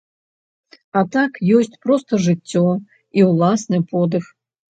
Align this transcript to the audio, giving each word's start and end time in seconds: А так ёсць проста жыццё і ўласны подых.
А 1.01 1.03
так 1.15 1.31
ёсць 1.57 1.77
проста 1.85 2.13
жыццё 2.29 2.63
і 3.21 3.27
ўласны 3.29 3.77
подых. 3.95 4.25